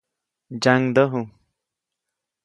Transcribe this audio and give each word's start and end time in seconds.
Ntsyaŋdäju. 0.55 1.21